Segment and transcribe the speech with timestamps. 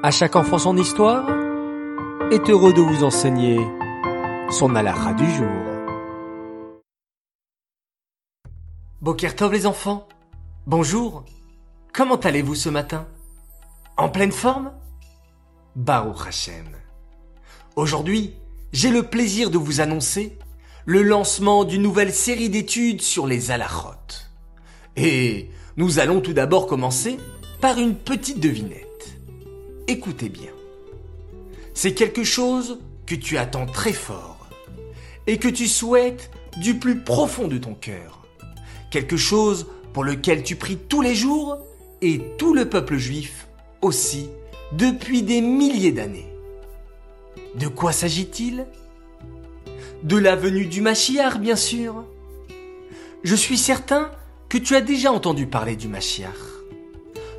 [0.00, 1.28] À chaque enfant son histoire
[2.30, 3.58] est heureux de vous enseigner
[4.48, 5.48] son halakha du jour.
[9.00, 10.06] Bokertov les enfants,
[10.68, 11.24] bonjour,
[11.92, 13.08] comment allez-vous ce matin?
[13.96, 14.70] En pleine forme?
[15.74, 16.68] Baruch Hashem.
[17.74, 18.34] Aujourd'hui,
[18.72, 20.38] j'ai le plaisir de vous annoncer
[20.86, 24.22] le lancement d'une nouvelle série d'études sur les halachot.
[24.94, 27.18] Et nous allons tout d'abord commencer
[27.60, 28.87] par une petite devinette.
[29.90, 30.50] Écoutez bien.
[31.72, 34.46] C'est quelque chose que tu attends très fort
[35.26, 38.26] et que tu souhaites du plus profond de ton cœur.
[38.90, 41.56] Quelque chose pour lequel tu pries tous les jours
[42.02, 43.48] et tout le peuple juif
[43.80, 44.28] aussi
[44.72, 46.30] depuis des milliers d'années.
[47.54, 48.66] De quoi s'agit-il?
[50.02, 52.04] De la venue du Machiar, bien sûr.
[53.24, 54.10] Je suis certain
[54.50, 56.36] que tu as déjà entendu parler du Machiar.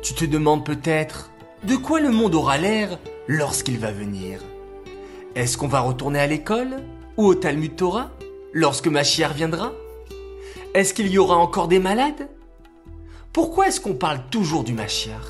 [0.00, 1.32] Tu te demandes peut-être
[1.64, 4.40] de quoi le monde aura l'air lorsqu'il va venir?
[5.34, 6.82] Est-ce qu'on va retourner à l'école
[7.16, 8.10] ou au Talmud Torah
[8.52, 9.72] lorsque Machiar viendra?
[10.74, 12.28] Est-ce qu'il y aura encore des malades?
[13.32, 15.26] Pourquoi est-ce qu'on parle toujours du Machiar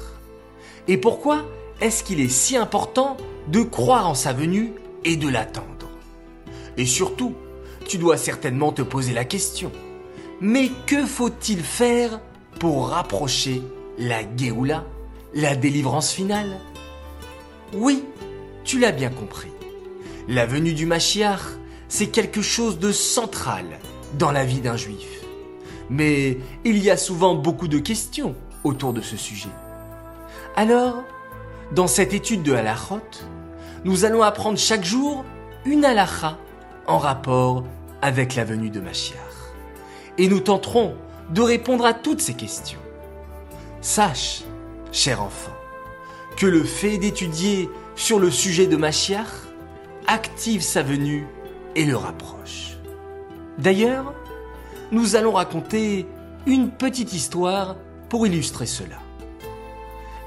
[0.88, 1.44] Et pourquoi
[1.80, 3.16] est-ce qu'il est si important
[3.48, 4.72] de croire en sa venue
[5.04, 5.90] et de l'attendre?
[6.76, 7.34] Et surtout,
[7.86, 9.70] tu dois certainement te poser la question.
[10.40, 12.20] Mais que faut-il faire
[12.58, 13.62] pour rapprocher
[13.98, 14.84] la Géoula,
[15.36, 16.56] la délivrance finale
[17.74, 18.02] Oui,
[18.64, 19.50] tu l'as bien compris.
[20.28, 21.42] La venue du Mashiach,
[21.88, 23.66] c'est quelque chose de central
[24.18, 25.20] dans la vie d'un juif.
[25.90, 28.34] Mais il y a souvent beaucoup de questions
[28.64, 29.50] autour de ce sujet.
[30.56, 31.04] Alors,
[31.72, 33.02] dans cette étude de halachot,
[33.84, 35.22] nous allons apprendre chaque jour
[35.66, 36.38] une halacha
[36.86, 37.62] en rapport
[38.00, 39.18] avec la venue de Mashiach.
[40.16, 40.94] Et nous tenterons
[41.28, 42.80] de répondre à toutes ces questions.
[43.82, 44.42] Sache,
[44.92, 45.52] cher enfant,
[46.36, 49.26] que le fait d'étudier sur le sujet de Machiach
[50.06, 51.26] active sa venue
[51.74, 52.76] et le rapproche.
[53.58, 54.12] D'ailleurs,
[54.92, 56.06] nous allons raconter
[56.46, 57.76] une petite histoire
[58.08, 58.96] pour illustrer cela.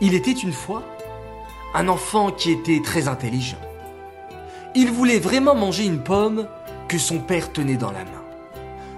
[0.01, 0.83] Il était une fois
[1.73, 3.59] un enfant qui était très intelligent.
[4.75, 6.47] Il voulait vraiment manger une pomme
[6.87, 8.23] que son père tenait dans la main.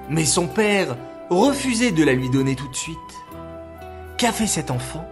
[0.09, 0.95] Mais son père
[1.29, 2.97] refusait de la lui donner tout de suite.
[4.17, 5.05] Qu'a fait cet enfant?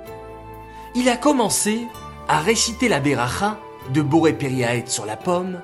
[0.96, 1.88] Il a commencé
[2.28, 3.60] à réciter la Beracha
[3.94, 4.36] de Boré
[4.88, 5.62] sur la pomme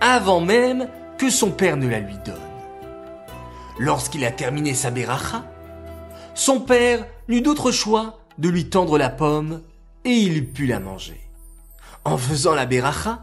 [0.00, 2.34] avant même que son père ne la lui donne.
[3.78, 5.44] Lorsqu'il a terminé sa Beracha,
[6.34, 9.62] son père n'eut d'autre choix de lui tendre la pomme
[10.04, 11.20] et il put la manger.
[12.04, 13.20] En faisant la Beracha,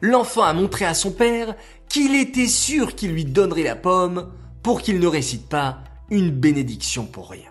[0.00, 1.54] l'enfant a montré à son père
[1.88, 4.32] qu'il était sûr qu'il lui donnerait la pomme
[4.62, 5.78] pour qu'il ne récite pas
[6.10, 7.50] une bénédiction pour rien.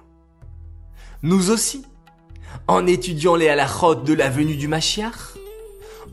[1.21, 1.85] Nous aussi,
[2.67, 5.35] en étudiant les halachot de la venue du Mashiach,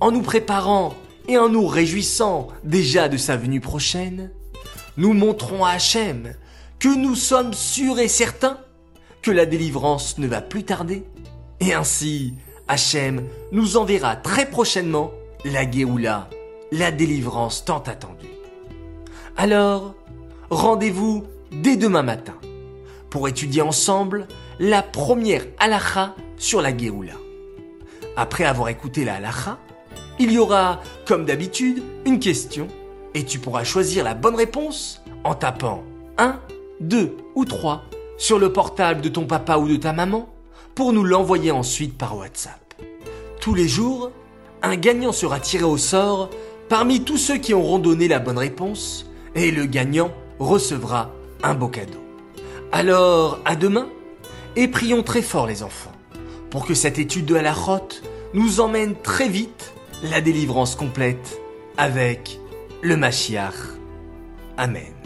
[0.00, 0.94] en nous préparant
[1.28, 4.30] et en nous réjouissant déjà de sa venue prochaine,
[4.96, 6.34] nous montrons à Hachem
[6.78, 8.58] que nous sommes sûrs et certains
[9.22, 11.04] que la délivrance ne va plus tarder,
[11.60, 12.34] et ainsi
[12.68, 15.10] Hachem nous enverra très prochainement
[15.44, 16.28] la Géoula,
[16.72, 18.26] la délivrance tant attendue.
[19.36, 19.94] Alors,
[20.50, 22.34] rendez-vous dès demain matin
[23.10, 24.26] pour étudier ensemble
[24.58, 27.12] la première halacha sur la Géoula.
[28.16, 29.58] Après avoir écouté la halacha,
[30.18, 32.66] il y aura, comme d'habitude, une question
[33.14, 35.84] et tu pourras choisir la bonne réponse en tapant
[36.18, 36.40] 1,
[36.80, 37.84] 2 ou 3
[38.16, 40.28] sur le portable de ton papa ou de ta maman
[40.74, 42.74] pour nous l'envoyer ensuite par WhatsApp.
[43.40, 44.10] Tous les jours,
[44.62, 46.30] un gagnant sera tiré au sort
[46.68, 51.10] parmi tous ceux qui auront donné la bonne réponse et le gagnant recevra
[51.42, 52.02] un beau cadeau.
[52.72, 53.88] Alors, à demain
[54.56, 55.92] et prions très fort les enfants
[56.50, 58.02] pour que cette étude de la rote
[58.34, 59.72] nous emmène très vite
[60.02, 61.40] la délivrance complète
[61.76, 62.38] avec
[62.82, 63.54] le Mashiach.
[64.56, 64.99] Amen.